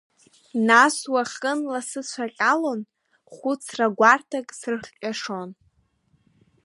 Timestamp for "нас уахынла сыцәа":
0.67-2.25